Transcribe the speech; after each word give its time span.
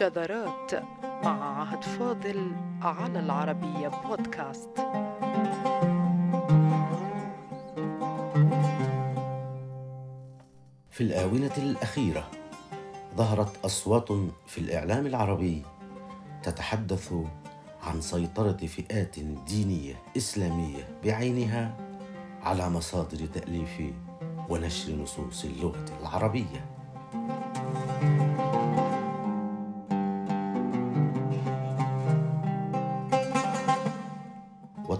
شذرات 0.00 0.74
مع 1.02 1.60
عهد 1.60 1.84
فاضل 1.84 2.52
على 2.82 3.18
العربية 3.18 3.88
بودكاست 3.88 4.70
في 10.90 11.00
الآونة 11.00 11.52
الأخيرة 11.58 12.30
ظهرت 13.16 13.64
أصوات 13.64 14.08
في 14.46 14.58
الإعلام 14.58 15.06
العربي 15.06 15.62
تتحدث 16.42 17.14
عن 17.82 18.00
سيطرة 18.00 18.66
فئات 18.66 19.18
دينية 19.46 19.94
إسلامية 20.16 20.88
بعينها 21.04 21.76
على 22.42 22.70
مصادر 22.70 23.26
تأليف 23.26 23.80
ونشر 24.48 24.92
نصوص 24.92 25.44
اللغة 25.44 25.84
العربية. 26.00 26.79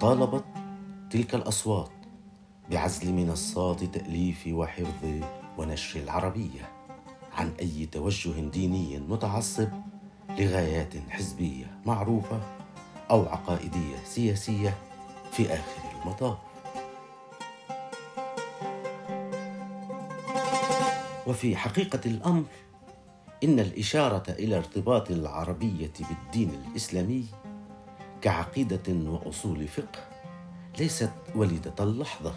وطالبت 0.00 0.44
تلك 1.10 1.34
الأصوات 1.34 1.90
بعزل 2.70 3.12
منصات 3.12 3.84
تأليف 3.84 4.46
وحفظ 4.46 5.20
ونشر 5.58 6.00
العربية 6.00 6.68
عن 7.32 7.52
أي 7.60 7.86
توجه 7.86 8.40
ديني 8.40 8.98
متعصب 8.98 9.68
لغايات 10.38 10.94
حزبية 11.08 11.80
معروفة 11.86 12.40
أو 13.10 13.22
عقائدية 13.22 13.96
سياسية 14.04 14.74
في 15.32 15.46
آخر 15.46 16.00
المطاف. 16.02 16.38
وفي 21.26 21.56
حقيقة 21.56 22.00
الأمر 22.06 22.44
إن 23.44 23.60
الإشارة 23.60 24.30
إلى 24.30 24.56
ارتباط 24.56 25.10
العربية 25.10 25.92
بالدين 26.00 26.50
الإسلامي 26.50 27.24
كعقيدة 28.22 29.10
وأصول 29.10 29.68
فقه 29.68 30.08
ليست 30.78 31.12
وليدة 31.34 31.74
اللحظة 31.80 32.34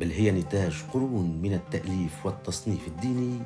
بل 0.00 0.10
هي 0.10 0.30
نتاج 0.30 0.82
قرون 0.92 1.38
من 1.42 1.54
التأليف 1.54 2.26
والتصنيف 2.26 2.88
الديني 2.88 3.42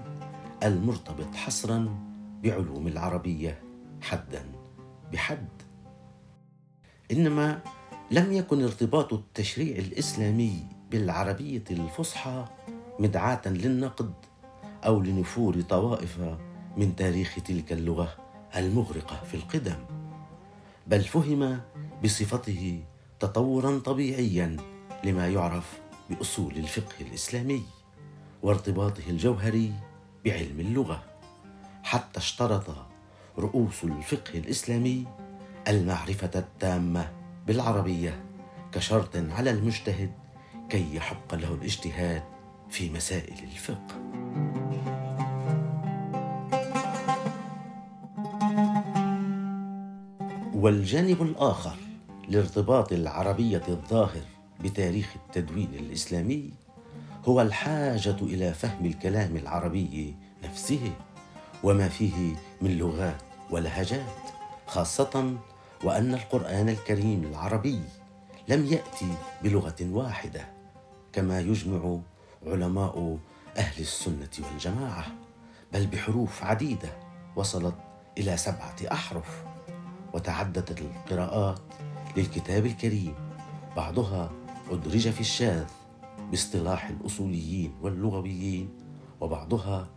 المرتبط 0.62 1.34
حصرا 1.34 1.98
بعلوم 2.42 2.86
العربية 2.86 3.62
حدا 4.02 4.44
بحد. 5.12 5.48
إنما 7.10 7.62
لم 8.10 8.32
يكن 8.32 8.62
ارتباط 8.62 9.12
التشريع 9.12 9.76
الإسلامي 9.76 10.66
بالعربية 10.90 11.64
الفصحى 11.70 12.44
مدعاة 12.98 13.40
للنقد 13.46 14.12
أو 14.86 15.00
لنفور 15.00 15.60
طوائف 15.60 16.18
من 16.76 16.96
تاريخ 16.96 17.36
تلك 17.44 17.72
اللغة 17.72 18.08
المغرقة 18.56 19.24
في 19.24 19.34
القدم. 19.34 20.03
بل 20.86 21.04
فهم 21.04 21.60
بصفته 22.04 22.82
تطورا 23.20 23.78
طبيعيا 23.78 24.56
لما 25.04 25.28
يعرف 25.28 25.80
بأصول 26.10 26.56
الفقه 26.56 26.94
الإسلامي 27.00 27.62
وارتباطه 28.42 29.02
الجوهري 29.08 29.72
بعلم 30.24 30.60
اللغة 30.60 31.02
حتى 31.82 32.18
اشترط 32.18 32.76
رؤوس 33.38 33.84
الفقه 33.84 34.38
الإسلامي 34.38 35.04
المعرفة 35.68 36.30
التامة 36.34 37.12
بالعربية 37.46 38.24
كشرط 38.72 39.16
على 39.16 39.50
المجتهد 39.50 40.12
كي 40.68 40.96
يحق 40.96 41.34
له 41.34 41.54
الاجتهاد 41.54 42.22
في 42.70 42.90
مسائل 42.90 43.44
الفقه. 43.44 44.23
والجانب 50.64 51.22
الآخر 51.22 51.76
لارتباط 52.28 52.92
العربية 52.92 53.62
الظاهر 53.68 54.22
بتاريخ 54.60 55.14
التدوين 55.16 55.74
الإسلامي 55.74 56.50
هو 57.24 57.40
الحاجة 57.40 58.16
إلى 58.22 58.54
فهم 58.54 58.86
الكلام 58.86 59.36
العربي 59.36 60.14
نفسه 60.44 60.92
وما 61.62 61.88
فيه 61.88 62.36
من 62.60 62.78
لغات 62.78 63.22
ولهجات 63.50 64.30
خاصة 64.66 65.36
وأن 65.82 66.14
القرآن 66.14 66.68
الكريم 66.68 67.24
العربي 67.24 67.80
لم 68.48 68.66
يأتي 68.66 69.14
بلغة 69.42 69.76
واحدة 69.80 70.48
كما 71.12 71.40
يجمع 71.40 71.98
علماء 72.46 73.18
أهل 73.56 73.82
السنة 73.82 74.30
والجماعة 74.50 75.06
بل 75.72 75.86
بحروف 75.86 76.44
عديدة 76.44 76.96
وصلت 77.36 77.74
إلى 78.18 78.36
سبعة 78.36 78.76
أحرف. 78.92 79.44
وتعددت 80.14 80.80
القراءات 80.80 81.60
للكتاب 82.16 82.66
الكريم. 82.66 83.14
بعضها 83.76 84.30
أدرج 84.70 85.10
في 85.10 85.20
الشاذ 85.20 85.64
باصطلاح 86.30 86.88
الأصوليين 86.88 87.74
واللغويين 87.82 88.68
وبعضها 89.20 89.88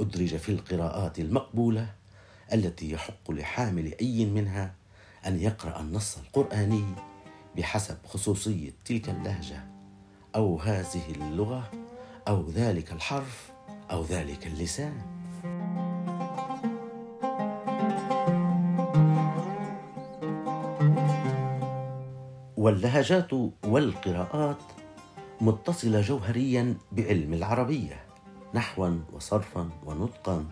أدرج 0.00 0.36
في 0.36 0.52
القراءات 0.52 1.18
المقبولة 1.18 1.94
التي 2.52 2.90
يحق 2.90 3.30
لحامل 3.30 3.94
أي 4.00 4.24
منها 4.26 4.74
أن 5.26 5.40
يقرأ 5.40 5.80
النص 5.80 6.18
القرآني 6.18 6.84
بحسب 7.56 7.96
خصوصية 8.06 8.70
تلك 8.84 9.08
اللهجة 9.08 9.64
أو 10.34 10.58
هذه 10.60 11.02
اللغة 11.10 11.70
أو 12.28 12.50
ذلك 12.50 12.92
الحرف 12.92 13.52
أو 13.90 14.04
ذلك 14.04 14.46
اللسان. 14.46 15.19
واللهجات 22.60 23.32
والقراءات 23.64 24.62
متصلة 25.40 26.00
جوهريا 26.00 26.74
بعلم 26.92 27.34
العربية 27.34 27.96
نحوا 28.54 28.98
وصرفا 29.12 29.68
ونطقا. 29.86 30.44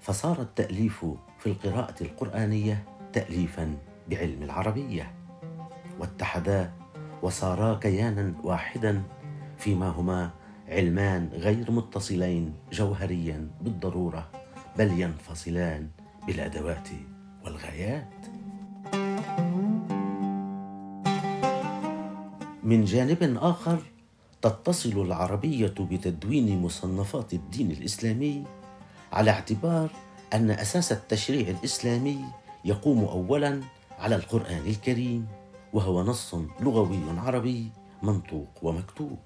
فصار 0.00 0.40
التاليف 0.40 1.06
في 1.38 1.46
القراءة 1.46 1.94
القرآنية 2.00 2.84
تاليفا 3.12 3.76
بعلم 4.08 4.42
العربية. 4.42 5.14
واتحدا 6.00 6.72
وصارا 7.22 7.74
كيانا 7.74 8.34
واحدا 8.42 9.02
فيما 9.58 9.88
هما 9.88 10.30
علمان 10.68 11.28
غير 11.32 11.70
متصلين 11.70 12.54
جوهريا 12.72 13.50
بالضرورة 13.60 14.30
بل 14.78 15.00
ينفصلان 15.00 15.88
بالأدوات 16.26 16.88
والغايات. 17.44 18.35
من 22.66 22.84
جانب 22.84 23.38
آخر 23.42 23.78
تتصل 24.42 25.02
العربية 25.02 25.74
بتدوين 25.80 26.62
مصنفات 26.62 27.32
الدين 27.32 27.70
الإسلامي 27.70 28.44
على 29.12 29.30
اعتبار 29.30 29.90
أن 30.34 30.50
أساس 30.50 30.92
التشريع 30.92 31.48
الإسلامي 31.48 32.24
يقوم 32.64 33.04
أولا 33.04 33.60
على 33.98 34.16
القرآن 34.16 34.66
الكريم 34.66 35.26
وهو 35.72 36.02
نص 36.02 36.34
لغوي 36.60 36.98
عربي 37.18 37.70
منطوق 38.02 38.48
ومكتوب 38.62 39.18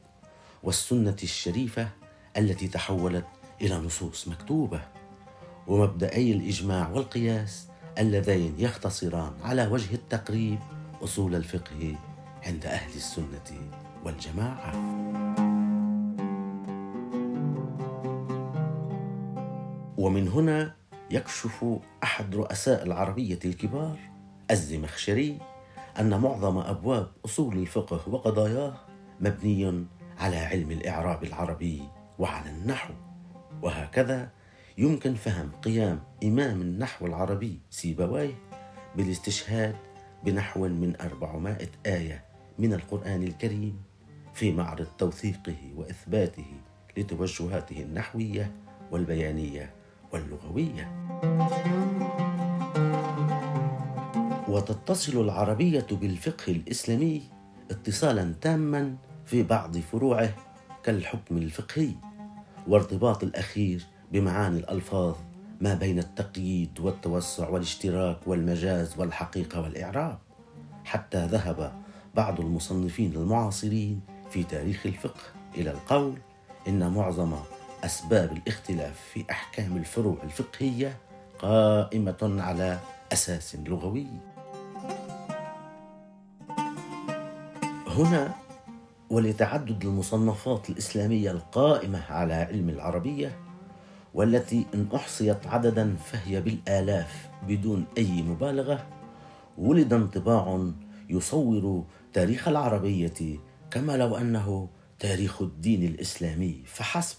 والسنة 0.62 1.16
الشريفة 1.22 1.88
التي 2.36 2.68
تحولت 2.68 3.26
إلى 3.60 3.78
نصوص 3.78 4.28
مكتوبة 4.28 4.80
ومبدأي 5.66 6.32
الإجماع 6.32 6.88
والقياس 6.90 7.66
اللذين 7.98 8.54
يختصران 8.58 9.32
على 9.42 9.66
وجه 9.66 9.94
التقريب 9.94 10.58
أصول 11.02 11.34
الفقه 11.34 11.96
عند 12.46 12.66
أهل 12.66 12.94
السنة 12.96 13.70
والجماعة. 14.04 14.72
ومن 19.98 20.28
هنا 20.28 20.74
يكشف 21.10 21.64
أحد 22.02 22.34
رؤساء 22.34 22.82
العربية 22.82 23.38
الكبار 23.44 23.98
الزمخشري 24.50 25.38
أن 26.00 26.20
معظم 26.20 26.58
أبواب 26.58 27.10
أصول 27.24 27.58
الفقه 27.58 28.08
وقضاياه 28.08 28.74
مبني 29.20 29.86
على 30.18 30.36
علم 30.36 30.70
الإعراب 30.70 31.24
العربي 31.24 31.82
وعلى 32.18 32.50
النحو. 32.50 32.94
وهكذا 33.62 34.30
يمكن 34.78 35.14
فهم 35.14 35.52
قيام 35.62 36.02
إمام 36.24 36.60
النحو 36.60 37.06
العربي 37.06 37.60
سيبويه 37.70 38.34
بالاستشهاد 38.96 39.76
بنحو 40.24 40.68
من 40.68 41.00
أربعمائة 41.00 41.68
آية 41.86 42.29
من 42.58 42.72
القرآن 42.72 43.22
الكريم 43.22 43.82
في 44.34 44.52
معرض 44.52 44.86
توثيقه 44.98 45.56
وإثباته 45.76 46.46
لتوجهاته 46.96 47.82
النحوية 47.82 48.52
والبيانية 48.90 49.70
واللغوية. 50.12 50.92
وتتصل 54.48 55.20
العربية 55.20 55.86
بالفقه 55.90 56.52
الإسلامي 56.52 57.22
اتصالا 57.70 58.34
تاما 58.40 58.96
في 59.26 59.42
بعض 59.42 59.78
فروعه 59.78 60.34
كالحكم 60.82 61.36
الفقهي 61.36 61.92
وارتباط 62.68 63.22
الأخير 63.22 63.86
بمعاني 64.12 64.58
الألفاظ 64.58 65.14
ما 65.60 65.74
بين 65.74 65.98
التقييد 65.98 66.80
والتوسع 66.80 67.48
والاشتراك 67.48 68.18
والمجاز 68.26 68.98
والحقيقة 68.98 69.60
والإعراب 69.60 70.18
حتى 70.84 71.26
ذهب 71.26 71.72
بعض 72.14 72.40
المصنفين 72.40 73.12
المعاصرين 73.16 74.00
في 74.30 74.44
تاريخ 74.44 74.86
الفقه 74.86 75.20
إلى 75.54 75.70
القول 75.70 76.14
إن 76.68 76.92
معظم 76.92 77.34
أسباب 77.84 78.32
الاختلاف 78.32 79.00
في 79.12 79.24
أحكام 79.30 79.76
الفروع 79.76 80.16
الفقهية 80.24 80.96
قائمة 81.38 82.36
على 82.42 82.78
أساس 83.12 83.56
لغوي. 83.66 84.06
هنا 87.86 88.34
ولتعدد 89.10 89.84
المصنفات 89.84 90.70
الإسلامية 90.70 91.30
القائمة 91.30 92.02
على 92.10 92.34
علم 92.34 92.68
العربية 92.68 93.38
والتي 94.14 94.66
إن 94.74 94.88
أحصيت 94.94 95.46
عددا 95.46 95.96
فهي 95.96 96.40
بالآلاف 96.40 97.28
بدون 97.48 97.84
أي 97.98 98.22
مبالغة 98.22 98.86
ولد 99.58 99.92
انطباع 99.92 100.70
يصور 101.10 101.84
تاريخ 102.12 102.48
العربيه 102.48 103.38
كما 103.70 103.96
لو 103.96 104.16
أنه 104.16 104.68
تاريخ 104.98 105.42
الدين 105.42 105.84
الإسلامي 105.84 106.62
فحسب. 106.66 107.16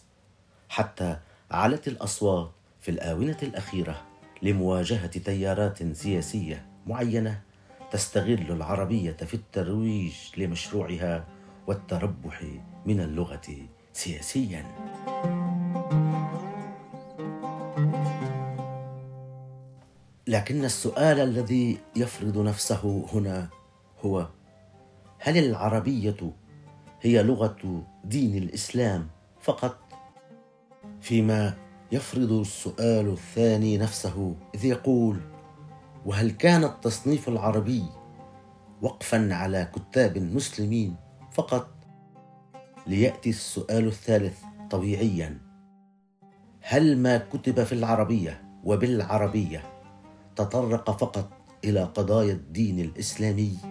حتى 0.69 1.17
علت 1.51 1.87
الأصوات 1.87 2.51
في 2.81 2.91
الآونة 2.91 3.37
الأخيرة 3.43 4.01
لمواجهة 4.41 5.07
تيارات 5.07 5.93
سياسية 5.93 6.65
معينة 6.87 7.41
تستغل 7.91 8.51
العربية 8.51 9.11
في 9.11 9.33
الترويج 9.33 10.13
لمشروعها 10.37 11.27
والتربح 11.67 12.43
من 12.85 12.99
اللغة 12.99 13.67
سياسيا. 13.93 14.65
لكن 20.27 20.65
السؤال 20.65 21.19
الذي 21.19 21.77
يفرض 21.95 22.37
نفسه 22.37 23.05
هنا 23.13 23.49
هو 24.05 24.27
هل 25.23 25.37
العربية 25.37 26.33
هي 27.01 27.23
لغة 27.23 27.83
دين 28.03 28.37
الإسلام 28.37 29.07
فقط؟ 29.41 29.77
فيما 31.01 31.53
يفرض 31.91 32.31
السؤال 32.31 33.07
الثاني 33.09 33.77
نفسه 33.77 34.35
إذ 34.55 34.65
يقول 34.65 35.19
وهل 36.05 36.31
كان 36.31 36.63
التصنيف 36.63 37.29
العربي 37.29 37.83
وقفا 38.81 39.33
على 39.33 39.71
كتاب 39.75 40.17
مسلمين 40.17 40.95
فقط؟ 41.31 41.67
ليأتي 42.87 43.29
السؤال 43.29 43.87
الثالث 43.87 44.39
طبيعيا 44.71 45.37
هل 46.61 46.97
ما 46.97 47.17
كتب 47.17 47.63
في 47.63 47.73
العربية 47.73 48.43
وبالعربية 48.63 49.63
تطرق 50.35 50.91
فقط 50.91 51.29
إلى 51.63 51.83
قضايا 51.83 52.33
الدين 52.33 52.79
الإسلامي؟ 52.79 53.70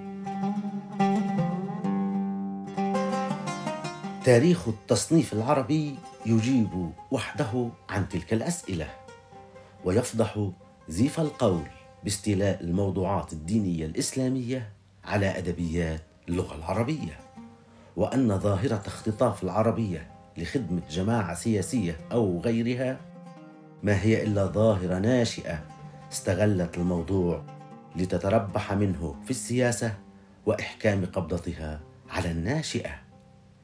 تاريخ 4.25 4.69
التصنيف 4.69 5.32
العربي 5.32 5.94
يجيب 6.26 6.93
وحده 7.11 7.69
عن 7.88 8.08
تلك 8.08 8.32
الأسئلة 8.32 8.88
ويفضح 9.84 10.50
زيف 10.88 11.20
القول 11.20 11.62
باستيلاء 12.05 12.61
الموضوعات 12.61 13.32
الدينية 13.32 13.87
الإسلامية 13.87 14.72
على 15.05 15.38
أدبيات 15.38 16.00
اللغة 16.28 16.55
العربية 16.55 17.20
وأن 17.96 18.38
ظاهرة 18.38 18.82
اختطاف 18.87 19.43
العربية 19.43 20.11
لخدمة 20.37 20.82
جماعة 20.90 21.34
سياسية 21.34 21.96
أو 22.12 22.40
غيرها 22.40 23.00
ما 23.82 24.02
هي 24.02 24.23
إلا 24.23 24.46
ظاهرة 24.46 24.99
ناشئة 24.99 25.64
استغلت 26.12 26.78
الموضوع 26.78 27.43
لتتربح 27.96 28.73
منه 28.73 29.14
في 29.25 29.31
السياسة 29.31 29.94
وإحكام 30.46 31.06
قبضتها 31.06 31.81
على 32.11 32.31
الناشئة. 32.31 33.09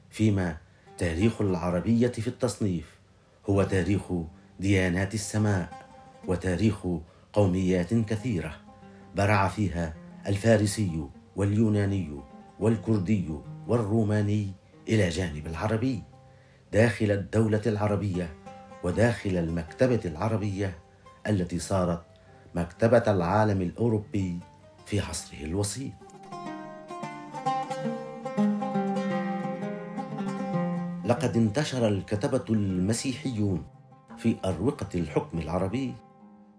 فيما 0.09 0.57
تاريخ 0.97 1.41
العربية 1.41 2.07
في 2.07 2.27
التصنيف. 2.27 2.97
هو 3.49 3.63
تاريخ 3.63 4.01
ديانات 4.59 5.13
السماء 5.13 5.87
وتاريخ 6.27 6.87
قوميات 7.33 7.93
كثيرة. 7.93 8.55
برع 9.15 9.47
فيها 9.47 9.93
الفارسي 10.27 11.07
واليوناني 11.35 12.21
والكردي 12.59 13.29
والروماني 13.67 14.51
إلى 14.89 15.09
جانب 15.09 15.47
العربي. 15.47 16.03
داخل 16.73 17.11
الدولة 17.11 17.61
العربية 17.65 18.33
وداخل 18.83 19.37
المكتبة 19.37 20.01
العربية 20.05 20.77
التي 21.27 21.59
صارت 21.59 22.03
مكتبة 22.55 23.03
العالم 23.07 23.61
الأوروبي 23.61 24.39
في 24.85 24.99
عصره 24.99 25.43
الوسيط. 25.43 25.91
لقد 31.07 31.37
انتشر 31.37 31.87
الكتبة 31.87 32.43
المسيحيون 32.49 33.63
في 34.17 34.35
أروقة 34.45 34.87
الحكم 34.95 35.39
العربي 35.39 35.93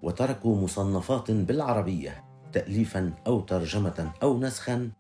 وتركوا 0.03 0.57
مصنفات 0.63 1.31
بالعربية 1.31 2.25
تاليفا 2.53 3.13
أو 3.27 3.41
ترجمة 3.41 4.13
أو 4.23 4.41
نسخا 4.41 4.91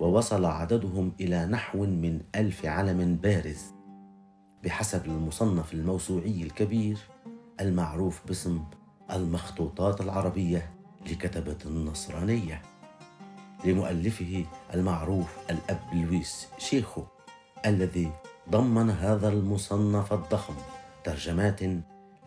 ووصل 0.00 0.44
عددهم 0.44 1.12
إلى 1.20 1.46
نحو 1.46 1.78
من 1.78 2.20
ألف 2.34 2.66
علم 2.66 3.16
بارز. 3.16 3.62
بحسب 4.64 5.06
المصنف 5.06 5.72
الموسوعي 5.74 6.42
الكبير 6.42 6.98
المعروف 7.60 8.26
باسم 8.26 8.64
المخطوطات 9.12 10.00
العربية 10.00 10.70
لكتبة 11.10 11.58
النصرانية. 11.66 12.62
لمؤلفه 13.64 14.44
المعروف 14.74 15.36
الأب 15.50 15.80
لويس 15.94 16.48
شيخو 16.58 17.02
الذي 17.66 18.12
ضمن 18.50 18.90
هذا 18.90 19.28
المصنف 19.28 20.12
الضخم 20.12 20.54
ترجمات 21.04 21.60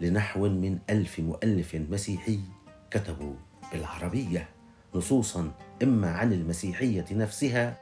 لنحو 0.02 0.50
من 0.50 0.80
ألف 0.90 1.20
مؤلف 1.20 1.76
مسيحي 1.76 2.40
كتبوا 2.92 3.34
بالعربية 3.72 4.50
نصوصا 4.96 5.52
إما 5.84 6.12
عن 6.12 6.34
المسيحية 6.34 7.06
نفسها 7.12 7.78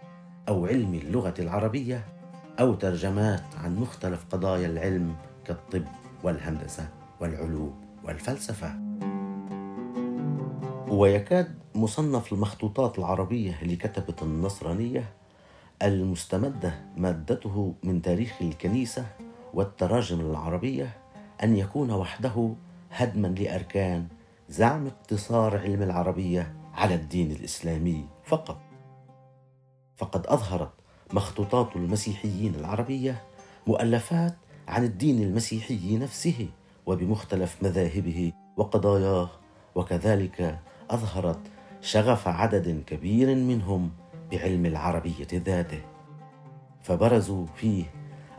أو 0.47 0.65
علم 0.65 0.93
اللغة 0.93 1.33
العربية 1.39 2.05
أو 2.59 2.73
ترجمات 2.73 3.43
عن 3.63 3.75
مختلف 3.75 4.25
قضايا 4.31 4.67
العلم 4.67 5.15
كالطب 5.45 5.83
والهندسة 6.23 6.89
والعلوم 7.19 7.81
والفلسفة. 8.03 8.73
ويكاد 10.87 11.59
مصنف 11.75 12.33
المخطوطات 12.33 12.99
العربية 12.99 13.63
لكتبة 13.63 14.15
النصرانية 14.21 15.18
المستمدة 15.83 16.73
مادته 16.97 17.73
من 17.83 18.01
تاريخ 18.01 18.41
الكنيسة 18.41 19.05
والتراجم 19.53 20.19
العربية 20.19 20.97
أن 21.43 21.55
يكون 21.55 21.91
وحده 21.91 22.53
هدما 22.91 23.27
لأركان 23.27 24.07
زعم 24.49 24.87
اقتصار 24.87 25.57
علم 25.57 25.81
العربية 25.81 26.53
على 26.73 26.95
الدين 26.95 27.31
الإسلامي 27.31 28.05
فقط. 28.25 28.61
فقد 29.97 30.27
أظهرت 30.27 30.71
مخطوطات 31.13 31.75
المسيحيين 31.75 32.55
العربية 32.55 33.23
مؤلفات 33.67 34.35
عن 34.67 34.83
الدين 34.83 35.23
المسيحي 35.23 35.97
نفسه 35.97 36.47
وبمختلف 36.85 37.63
مذاهبه 37.63 38.33
وقضاياه 38.57 39.29
وكذلك 39.75 40.59
أظهرت 40.89 41.39
شغف 41.81 42.27
عدد 42.27 42.83
كبير 42.87 43.35
منهم 43.35 43.91
بعلم 44.31 44.65
العربية 44.65 45.27
ذاته 45.33 45.81
فبرزوا 46.81 47.45
فيه 47.55 47.85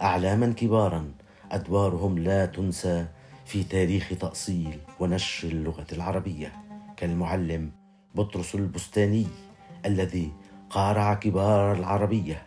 أعلاما 0.02 0.52
كبارا. 0.52 1.12
أدوارهم 1.52 2.18
لا 2.18 2.46
تنسى 2.46 3.06
في 3.46 3.64
تاريخ 3.64 4.08
تأصيل 4.20 4.78
ونشر 5.00 5.48
اللغة 5.48 5.86
العربية 5.92 6.52
كالمعلم 6.96 7.70
بطرس 8.14 8.54
البستاني 8.54 9.26
الذي 9.86 10.32
قارع 10.70 11.14
كبار 11.14 11.72
العربية. 11.72 12.42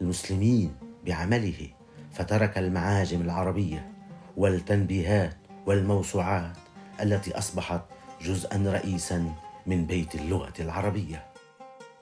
المسلمين 0.00 0.74
بعمله 1.06 1.68
فترك 2.12 2.58
المعاجم 2.58 3.20
العربية 3.20 3.92
والتنبيهات 4.36 5.36
والموسوعات 5.66 6.56
التي 7.02 7.38
أصبحت 7.38 7.80
جزءا 8.22 8.62
رئيسا 8.66 9.32
من 9.66 9.86
بيت 9.86 10.14
اللغة 10.14 10.54
العربية. 10.60 11.29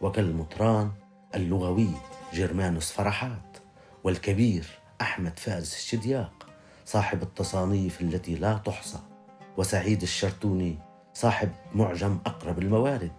وكالمطران 0.00 0.90
اللغوي 1.35 1.88
جرمانوس 2.35 2.90
فرحات 2.93 3.59
والكبير 4.05 4.67
أحمد 5.00 5.38
فارس 5.38 5.76
الشدياق 5.76 6.47
صاحب 6.85 7.23
التصانيف 7.23 8.00
التي 8.00 8.35
لا 8.35 8.55
تحصى 8.55 8.99
وسعيد 9.57 10.02
الشرتوني 10.02 10.78
صاحب 11.14 11.50
معجم 11.75 12.19
أقرب 12.26 12.59
الموارد 12.59 13.12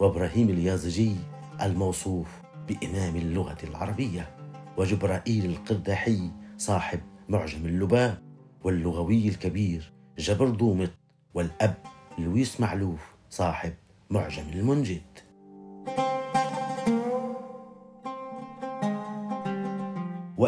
وإبراهيم 0.00 0.48
اليازجي 0.48 1.16
الموصوف 1.62 2.28
بإمام 2.68 3.16
اللغة 3.16 3.58
العربية 3.64 4.36
وجبرائيل 4.76 5.44
القرداحي 5.44 6.30
صاحب 6.58 7.00
معجم 7.28 7.66
اللباب 7.66 8.22
واللغوي 8.64 9.28
الكبير 9.28 9.92
جبر 10.18 10.48
دومت 10.48 10.92
والأب 11.34 11.74
لويس 12.18 12.60
معلوف 12.60 13.00
صاحب 13.30 13.74
معجم 14.10 14.48
المنجد. 14.52 15.02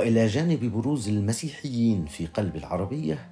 وإلى 0.07 0.27
جانب 0.27 0.65
بروز 0.65 1.09
المسيحيين 1.09 2.07
في 2.07 2.27
قلب 2.27 2.57
العربية 2.57 3.29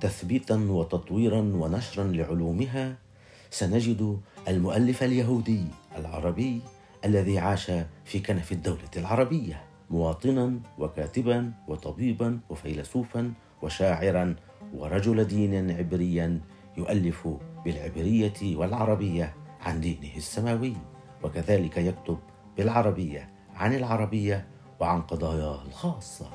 تثبيتا 0.00 0.54
وتطويرا 0.70 1.40
ونشرا 1.40 2.04
لعلومها 2.04 2.96
سنجد 3.50 4.20
المؤلف 4.48 5.02
اليهودي 5.02 5.64
العربي 5.98 6.60
الذي 7.04 7.38
عاش 7.38 7.70
في 8.04 8.20
كنف 8.26 8.52
الدولة 8.52 8.90
العربية 8.96 9.62
مواطنا 9.90 10.60
وكاتبا 10.78 11.52
وطبيبا 11.68 12.40
وفيلسوفا 12.48 13.32
وشاعرا 13.62 14.36
ورجل 14.74 15.24
دين 15.24 15.70
عبريا 15.70 16.40
يؤلف 16.76 17.28
بالعبرية 17.64 18.56
والعربية 18.56 19.34
عن 19.60 19.80
دينه 19.80 20.16
السماوي 20.16 20.76
وكذلك 21.22 21.76
يكتب 21.76 22.18
بالعربية 22.56 23.28
عن 23.54 23.74
العربية 23.74 24.53
وعن 24.80 25.02
قضاياه 25.02 25.62
الخاصة. 25.62 26.26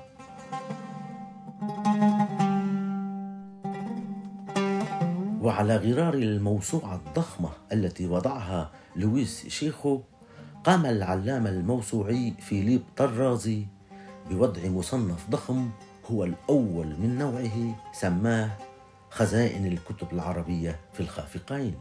وعلى 5.42 5.78
غرار 5.78 6.14
الموسوعة 6.14 6.96
الضخمة 6.96 7.50
التي 7.74 8.08
وضعها 8.08 8.72
لويس 8.96 9.48
شيخو 9.48 10.02
قام 10.64 10.86
العلامة 10.86 11.50
الموسوعي 11.50 12.34
فيليب 12.40 12.82
طرازي 12.98 13.66
بوضع 14.30 14.68
مصنف 14.68 15.30
ضخم 15.30 15.70
هو 16.12 16.24
الأول 16.24 16.88
من 17.00 17.18
نوعه 17.18 17.76
سماه 17.94 18.50
خزائن 19.10 19.66
الكتب 19.66 20.08
العربية 20.14 20.80
في 20.94 21.00
الخافقين. 21.00 21.76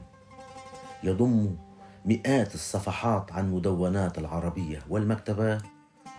يضم 1.05 1.57
مئات 2.05 2.55
الصفحات 2.55 3.33
عن 3.33 3.53
مدونات 3.53 4.19
العربية 4.19 4.83
والمكتبات 4.89 5.63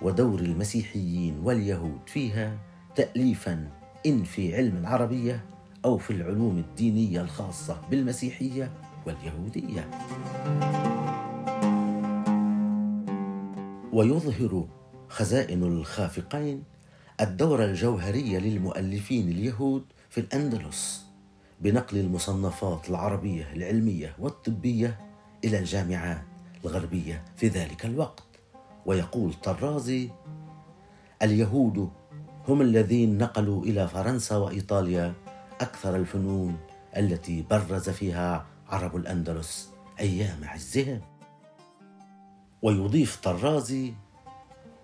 ودور 0.02 0.40
المسيحيين 0.40 1.40
واليهود 1.44 2.00
فيها 2.06 2.58
تاليفا 2.96 3.70
إن 4.06 4.24
في 4.24 4.56
علم 4.56 4.78
العربية 4.78 5.46
أو 5.86 5.98
في 5.98 6.14
العلوم 6.14 6.58
الدينية 6.58 7.22
الخاصة 7.22 7.82
بالمسيحية 7.92 8.72
واليهودية. 9.06 9.90
ويظهر 13.94 14.68
خزائن 15.10 15.64
الخافقين 15.64 16.64
الدور 17.22 17.66
الجوهري 17.66 18.40
للمؤلفين 18.40 19.30
اليهود 19.30 19.84
في 20.10 20.22
الأندلس 20.22 21.06
بنقل 21.62 21.98
المصنفات 21.98 22.90
العربية 22.90 23.54
العلمية 23.54 24.16
والطبية 24.20 25.00
إلى 25.44 25.60
الجامعات 25.60 26.26
الغربية 26.66 27.26
في 27.38 27.48
ذلك 27.48 27.86
الوقت. 27.86 28.29
ويقول 28.90 29.34
طرازي 29.34 30.10
اليهود 31.22 31.90
هم 32.48 32.62
الذين 32.62 33.18
نقلوا 33.18 33.64
إلى 33.64 33.88
فرنسا 33.88 34.38
وإيطاليا 34.38 35.14
أكثر 35.62 35.96
الفنون 35.96 36.58
التي 36.98 37.42
برز 37.42 37.90
فيها 37.90 38.46
عرب 38.70 38.96
الأندلس 38.96 39.70
أيام 40.00 40.44
عزهم 40.44 41.02
ويضيف 42.62 43.16
طرازي 43.16 43.94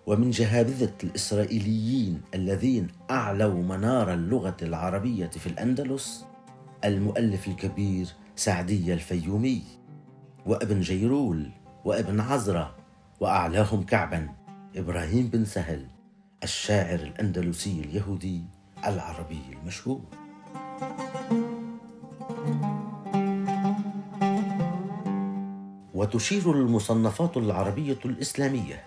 ومن 0.05 0.29
جهابذة 0.29 0.93
الإسرائيليين 1.03 2.21
الذين 2.33 2.87
أعلوا 3.11 3.63
منار 3.63 4.13
اللغة 4.13 4.57
العربية 4.61 5.27
في 5.27 5.47
الأندلس 5.47 6.25
المؤلف 6.83 7.47
الكبير 7.47 8.07
سعدي 8.35 8.93
الفيومي 8.93 9.61
وابن 10.45 10.81
جيرول 10.81 11.49
وابن 11.85 12.19
عزرة 12.19 12.84
وأعلاهم 13.19 13.83
كعبا. 13.83 14.29
إبراهيم 14.75 15.27
بن 15.27 15.45
سهل 15.45 15.87
الشاعر 16.43 16.99
الأندلسي 16.99 17.79
اليهودي 17.79 18.41
العربي 18.85 19.41
المشهور. 19.51 20.01
وتشير 25.93 26.51
المصنفات 26.51 27.37
العربية 27.37 27.97
الإسلامية 28.05 28.83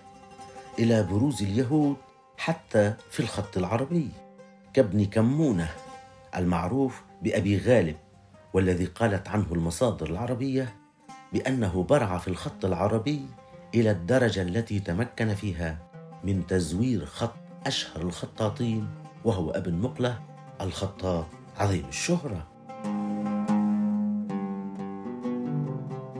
إلى 0.79 1.03
بروز 1.03 1.41
اليهود 1.43 1.95
حتى 2.37 2.93
في 3.09 3.19
الخط 3.19 3.57
العربي 3.57 4.09
كابن 4.73 5.05
كمونة 5.05 5.69
المعروف 6.35 7.01
بأبي 7.21 7.57
غالب 7.57 7.95
والذي 8.53 8.85
قالت 8.85 9.27
عنه 9.27 9.45
المصادر 9.51 10.09
العربية 10.09 10.75
بأنه 11.33 11.83
برع 11.83 12.17
في 12.17 12.27
الخط 12.27 12.65
العربي 12.65 13.25
إلى 13.75 13.91
الدرجة 13.91 14.41
التي 14.41 14.79
تمكن 14.79 15.33
فيها 15.33 15.77
من 16.23 16.47
تزوير 16.47 17.05
خط 17.05 17.35
أشهر 17.65 18.01
الخطاطين 18.01 18.87
وهو 19.25 19.51
أبن 19.51 19.75
مقلة 19.75 20.19
الخطاط 20.61 21.25
عظيم 21.57 21.85
الشهرة. 21.87 22.47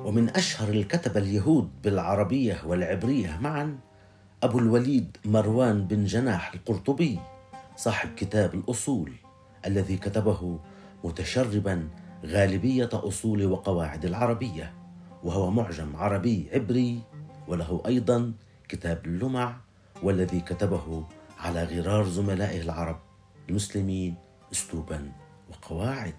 ومن 0.05 0.29
أشهر 0.29 0.69
الكتبة 0.69 1.19
اليهود 1.19 1.69
بالعربية 1.83 2.61
والعبرية 2.65 3.37
معا 3.41 3.77
أبو 4.43 4.59
الوليد 4.59 5.17
مروان 5.25 5.87
بن 5.87 6.05
جناح 6.05 6.53
القرطبي 6.53 7.19
صاحب 7.75 8.09
كتاب 8.15 8.53
الأصول 8.53 9.11
الذي 9.65 9.97
كتبه 9.97 10.59
متشربا 11.03 11.89
غالبية 12.25 12.89
أصول 12.93 13.45
وقواعد 13.45 14.05
العربية 14.05 14.73
وهو 15.23 15.51
معجم 15.51 15.95
عربي 15.95 16.49
عبري 16.53 17.01
وله 17.49 17.81
أيضا 17.85 18.33
كتاب 18.69 19.05
اللمع 19.05 19.57
والذي 20.03 20.39
كتبه 20.39 21.05
على 21.39 21.63
غرار 21.63 22.05
زملائه 22.05 22.61
العرب 22.61 22.99
المسلمين 23.49 24.15
اسلوبا 24.51 25.11
وقواعد. 25.49 26.13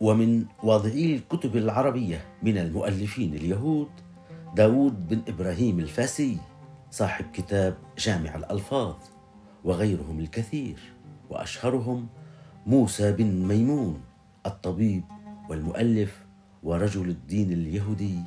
ومن 0.00 0.44
واضعي 0.62 1.16
الكتب 1.16 1.56
العربية 1.56 2.24
من 2.42 2.58
المؤلفين 2.58 3.34
اليهود 3.34 3.88
داود 4.56 5.08
بن 5.08 5.22
إبراهيم 5.28 5.80
الفاسي 5.80 6.38
صاحب 6.90 7.24
كتاب 7.32 7.76
جامع 7.98 8.34
الألفاظ 8.34 8.94
وغيرهم 9.64 10.20
الكثير 10.20 10.78
وأشهرهم 11.30 12.06
موسى 12.66 13.12
بن 13.12 13.46
ميمون 13.48 14.00
الطبيب 14.46 15.04
والمؤلف 15.50 16.24
ورجل 16.62 17.08
الدين 17.08 17.52
اليهودي 17.52 18.18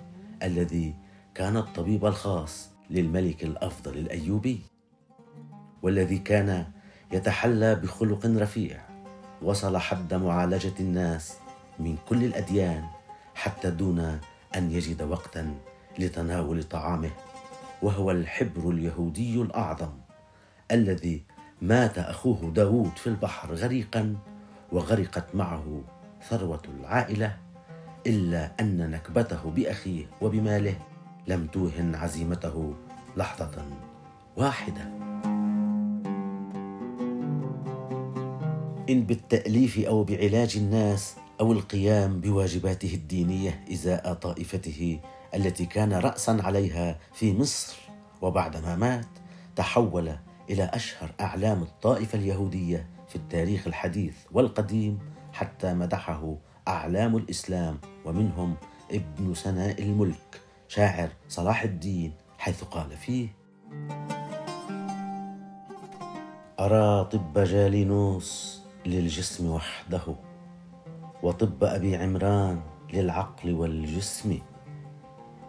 الذي 0.43 0.95
كان 1.35 1.57
الطبيب 1.57 2.05
الخاص 2.05 2.69
للملك 2.89 3.43
الأفضل 3.43 3.97
الأيوبي 3.97 4.61
والذي 5.81 6.17
كان 6.17 6.65
يتحلى 7.11 7.75
بخلق 7.75 8.25
رفيع 8.25 8.81
وصل 9.41 9.77
حد 9.77 10.13
معالجة 10.13 10.73
الناس 10.79 11.37
من 11.79 11.97
كل 12.09 12.23
الأديان 12.23 12.83
حتى 13.35 13.71
دون 13.71 14.19
أن 14.55 14.71
يجد 14.71 15.01
وقتا 15.01 15.55
لتناول 15.99 16.63
طعامه 16.63 17.11
وهو 17.81 18.11
الحبر 18.11 18.69
اليهودي 18.69 19.41
الأعظم 19.41 19.91
الذي 20.71 21.23
مات 21.61 21.97
أخوه 21.97 22.51
داود 22.55 22.97
في 22.97 23.07
البحر 23.07 23.53
غريقا 23.53 24.15
وغرقت 24.71 25.35
معه 25.35 25.81
ثروة 26.29 26.61
العائلة 26.79 27.37
إلا 28.07 28.51
أن 28.59 28.91
نكبته 28.91 29.49
بأخيه 29.49 30.05
وبماله 30.21 30.75
لم 31.27 31.47
توهن 31.47 31.95
عزيمته 31.95 32.73
لحظة 33.17 33.65
واحدة. 34.37 34.81
إن 38.89 39.03
بالتأليف 39.03 39.79
أو 39.79 40.03
بعلاج 40.03 40.57
الناس 40.57 41.15
أو 41.39 41.51
القيام 41.51 42.21
بواجباته 42.21 42.93
الدينية 42.93 43.65
إزاء 43.71 44.13
طائفته 44.13 44.99
التي 45.35 45.65
كان 45.65 45.93
راسا 45.93 46.37
عليها 46.41 46.99
في 47.13 47.33
مصر 47.33 47.75
وبعدما 48.21 48.75
مات 48.75 49.07
تحول 49.55 50.15
إلى 50.49 50.63
أشهر 50.63 51.11
أعلام 51.21 51.61
الطائفة 51.61 52.17
اليهودية 52.17 52.87
في 53.09 53.15
التاريخ 53.15 53.67
الحديث 53.67 54.15
والقديم 54.31 54.99
حتى 55.33 55.73
مدحه 55.73 56.37
أعلام 56.67 57.17
الإسلام 57.17 57.77
ومنهم 58.05 58.55
ابن 58.91 59.33
سناء 59.33 59.81
الملك 59.83 60.41
شاعر 60.67 61.09
صلاح 61.27 61.63
الدين 61.63 62.13
حيث 62.37 62.63
قال 62.63 62.91
فيه 62.97 63.27
أرى 66.59 67.05
طب 67.05 67.39
جالينوس 67.43 68.61
للجسم 68.85 69.49
وحده 69.51 70.01
وطب 71.23 71.63
أبي 71.63 71.95
عمران 71.95 72.61
للعقل 72.93 73.53
والجسم 73.53 74.39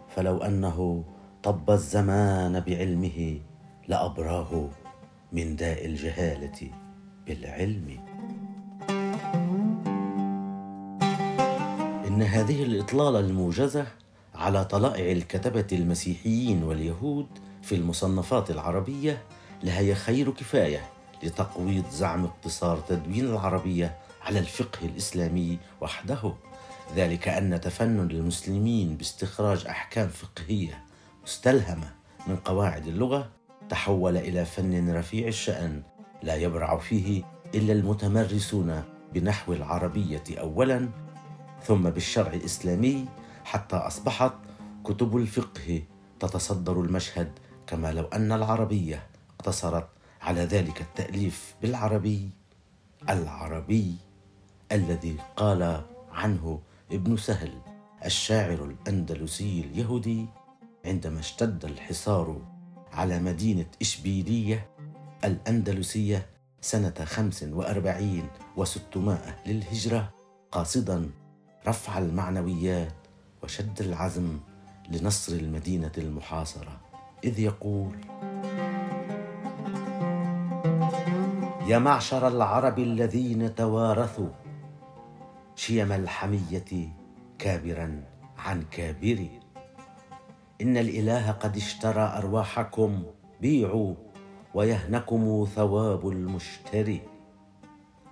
فلو 0.09 0.37
أنه 0.37 1.03
طب 1.43 1.71
الزمان 1.71 2.59
بعلمه 2.59 3.39
لأبراه 3.87 4.69
من 5.31 5.55
داء 5.55 5.85
الجهالة 5.85 6.71
بالعلم. 7.27 8.04
إن 12.15 12.21
هذه 12.21 12.63
الإطلالة 12.63 13.19
الموجزة 13.19 13.87
على 14.35 14.65
طلائع 14.65 15.11
الكتبة 15.11 15.67
المسيحيين 15.71 16.63
واليهود 16.63 17.27
في 17.61 17.75
المصنفات 17.75 18.51
العربية 18.51 19.23
لهي 19.63 19.95
خير 19.95 20.31
كفاية 20.31 20.89
لتقويض 21.23 21.89
زعم 21.89 22.25
اقتصار 22.25 22.77
تدوين 22.77 23.25
العربية 23.25 23.97
على 24.21 24.39
الفقه 24.39 24.85
الإسلامي 24.85 25.57
وحده. 25.81 26.33
ذلك 26.95 27.27
أن 27.27 27.61
تفنن 27.61 28.11
المسلمين 28.11 28.97
باستخراج 28.97 29.65
أحكام 29.67 30.07
فقهية 30.07 30.83
مستلهمة 31.23 31.91
من 32.27 32.35
قواعد 32.35 32.87
اللغة 32.87 33.29
تحول 33.69 34.17
إلى 34.17 34.45
فن 34.45 34.95
رفيع 34.95 35.27
الشأن 35.27 35.81
لا 36.23 36.35
يبرع 36.35 36.77
فيه 36.77 37.23
إلا 37.55 37.73
المتمرسون 37.73 38.83
بنحو 39.13 39.53
العربية 39.53 40.23
أولا 40.39 41.04
ثم 41.67 41.89
بالشرع 41.89 42.33
الإسلامي 42.33 43.05
حتى 43.43 43.75
أصبحت 43.75 44.33
كتب 44.83 45.17
الفقه 45.17 45.83
تتصدر 46.19 46.81
المشهد 46.81 47.31
كما 47.67 47.91
لو 47.93 48.03
أن 48.03 48.31
العربية 48.31 49.07
اقتصرت 49.39 49.87
على 50.21 50.41
ذلك 50.41 50.81
التأليف 50.81 51.55
بالعربي 51.61 52.29
العربي 53.09 53.95
الذي 54.71 55.17
قال 55.35 55.81
عنه 56.11 56.59
ابن 56.91 57.17
سهل 57.17 57.51
الشاعر 58.05 58.63
الأندلسي 58.63 59.59
اليهودي 59.61 60.25
عندما 60.85 61.19
اشتد 61.19 61.65
الحصار 61.65 62.41
على 62.93 63.19
مدينة 63.19 63.65
إشبيلية 63.81 64.69
الأندلسية 65.23 66.25
سنة 66.61 66.93
خمس 67.05 67.43
وأربعين 67.43 68.27
وستمائة 68.57 69.35
للهجرة 69.45 70.13
قاصدا 70.51 71.09
رفع 71.67 71.97
المعنويات 71.97 72.93
وشد 73.43 73.81
العزم 73.81 74.39
لنصر 74.89 75.33
المدينة 75.33 75.91
المحاصرة. 75.97 76.79
إذ 77.23 77.39
يقول 77.39 77.95
يا 81.67 81.79
معشر 81.79 82.27
العرب 82.27 82.79
الذين 82.79 83.55
توارثوا 83.55 84.29
شيم 85.55 85.91
الحمية 85.91 86.93
كابرا 87.39 88.03
عن 88.37 88.63
كابر 88.71 89.27
إن 90.61 90.77
الإله 90.77 91.31
قد 91.31 91.57
اشترى 91.57 92.13
أرواحكم 92.17 93.03
بيعوا 93.41 93.95
ويهنكم 94.53 95.47
ثواب 95.55 96.09
المشتري. 96.09 97.01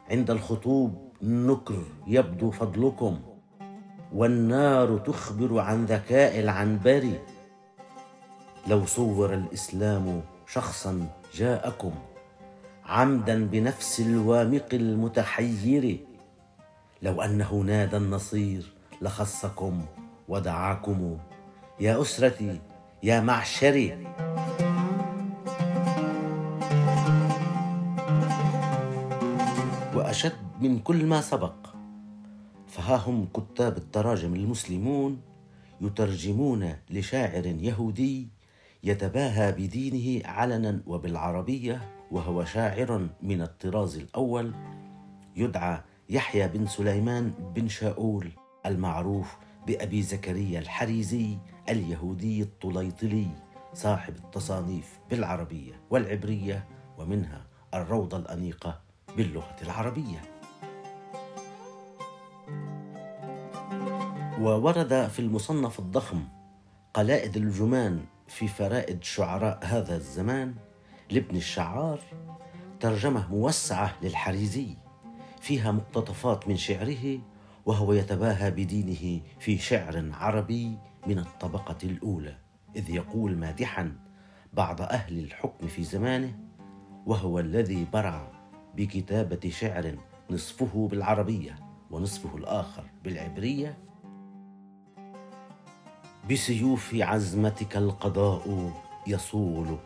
عند 0.10 0.32
الخطوب 0.32 1.12
النكر 1.22 1.84
يبدو 2.08 2.52
فضلكم 2.52 3.20
والنار 4.14 4.98
تخبر 4.98 5.60
عن 5.60 5.86
ذكاء 5.86 6.40
العنبر. 6.40 7.20
لو 8.68 8.86
صور 8.86 9.34
الإسلام 9.34 10.22
شخصا 10.48 11.08
جاءكم 11.34 11.92
عمدا 12.86 13.46
بنفس 13.46 14.00
الوامق 14.00 14.66
المتحير 14.74 16.00
لو 17.02 17.22
انه 17.22 17.54
نادى 17.54 17.98
النصير 17.98 18.74
لخصكم 19.02 19.86
ودعاكم. 20.30 21.18
يا 21.80 22.02
أسرتي 22.02 22.60
يا 23.04 23.20
معشري. 23.20 24.08
وأشد 29.96 30.34
من 30.62 30.80
كل 30.80 31.06
ما 31.06 31.22
سبق 31.22 31.54
فها 32.74 32.96
هم 32.96 33.28
كتاب 33.34 33.78
التراجم 33.78 34.36
المسلمون 34.36 35.22
يترجمون 35.82 36.76
لشاعر 36.90 37.46
يهودي 37.46 38.28
يتباهى 38.84 39.52
بدينه 39.52 40.28
علنا 40.28 40.82
وبالعربية 40.88 41.82
وهو 42.12 42.46
شاعر 42.46 43.10
من 43.22 43.42
الطراز 43.42 43.98
الأول 43.98 44.54
يدعى 45.36 45.82
يحيى 46.10 46.48
بن 46.48 46.66
سليمان 46.66 47.34
بن 47.56 47.68
شاؤول 47.68 48.32
المعروف 48.66 49.38
بأبي 49.68 50.02
زكريا 50.02 50.60
الحريزي 50.60 51.38
اليهودي 51.70 52.42
الطليطلي 52.42 53.28
صاحب 53.74 54.16
التصانيف 54.16 55.00
بالعربية 55.10 55.74
والعبرية 55.90 56.68
ومنها 56.98 57.46
الروضة 57.74 58.18
الأنيقة 58.18 58.82
باللغة 59.18 59.56
العربية. 59.62 60.33
وورد 64.40 65.08
في 65.08 65.20
المصنف 65.20 65.80
الضخم 65.80 66.24
قلائد 66.94 67.38
الجمان 67.38 68.06
في 68.28 68.48
فرائد 68.48 69.04
شعراء 69.04 69.60
هذا 69.64 69.96
الزمان 69.96 70.56
لابن 71.12 71.36
الشعار 71.36 72.00
ترجمة 72.80 73.32
موسعة 73.32 73.96
للحريزي 74.02 74.68
فيها 75.42 75.72
مقتطفات 75.72 76.48
من 76.48 76.58
شعره 76.58 77.20
وهو 77.66 77.94
يتباهى 77.94 78.52
بدينه 78.52 79.22
في 79.40 79.58
شعر 79.58 80.10
عربي 80.14 80.78
من 81.08 81.20
الطبقة 81.20 81.78
الأولى 81.84 82.36
إذ 82.76 82.90
يقول 82.90 83.38
مادحا 83.38 83.96
بعض 84.54 84.82
أهل 84.82 85.20
الحكم 85.20 85.68
في 85.68 85.84
زمانه 85.84 86.40
وهو 87.06 87.40
الذي 87.40 87.88
برع 87.94 88.32
بكتابة 88.76 89.50
شعر 89.50 89.98
نصفه 90.30 90.88
بالعربية 90.92 91.56
ونصفه 91.92 92.38
الآخر 92.38 92.84
بالعبرية 93.04 93.93
بسيوف 96.30 96.96
عزمتك 96.96 97.78
القضاء 97.78 98.72
يصول 99.08 99.78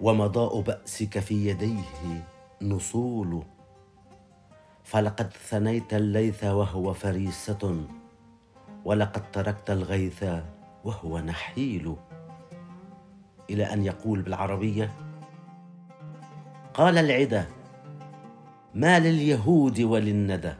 ومضاء 0.00 0.60
بأسك 0.60 1.18
في 1.18 1.48
يديه 1.48 2.24
نصول. 2.62 3.42
فلقد 4.84 5.32
ثنيت 5.32 5.94
الليث 5.94 6.44
وهو 6.44 6.92
فريسة 6.92 7.86
ولقد 8.84 9.30
تركت 9.30 9.70
الغيث 9.70 10.24
وهو 10.84 11.18
نحيل. 11.18 11.96
إلى 13.50 13.64
أن 13.64 13.84
يقول 13.84 14.22
بالعربية 14.22 14.92
قال 16.74 16.98
العدا 16.98 17.46
ما 18.74 18.98
لليهود 19.00 19.80
وللندى. 19.80 20.54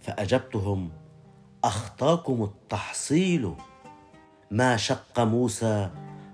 فأجبتهم 0.00 0.90
أخطاكم 1.64 2.42
التحصيل. 2.44 3.54
ما 4.50 4.76
شق 4.76 5.20
موسى 5.20 5.90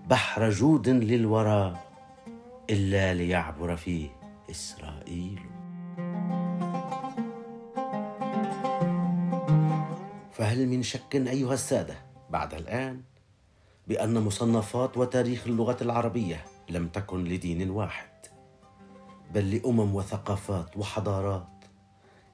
بحر 0.06 0.50
جود 0.50 0.88
للورى 0.88 1.76
إلا 2.70 3.14
ليعبر 3.14 3.76
فيه 3.76 4.08
إسرائيل. 4.50 5.40
فهل 10.32 10.66
من 10.68 10.82
شك 10.82 11.16
أيها 11.16 11.54
السادة 11.54 11.94
بعد 12.30 12.54
الآن 12.54 13.02
بأن 13.88 14.20
مصنفات 14.24 14.96
وتاريخ 14.96 15.46
اللغة 15.46 15.76
العربية 15.82 16.44
لم 16.70 16.88
تكن 16.88 17.24
لدين 17.24 17.70
واحد 17.70 18.08
بل 19.34 19.50
لأمم 19.50 19.94
وثقافات 19.94 20.76
وحضارات 20.76 21.64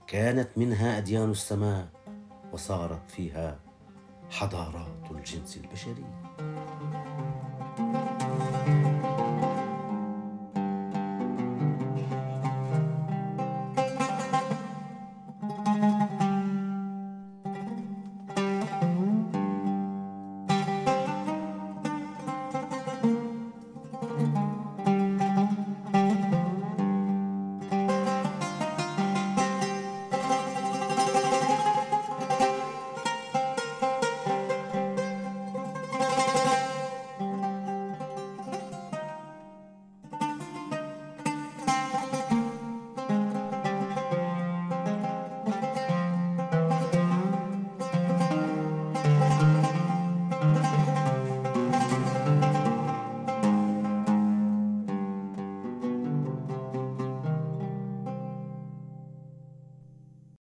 كانت 0.06 0.48
منها 0.56 0.98
أديان 0.98 1.30
السماء 1.30 1.88
وصارت 2.54 3.10
فيها 3.10 3.58
حضارات 4.30 5.10
الجنس 5.10 5.56
البشري. 5.56 6.04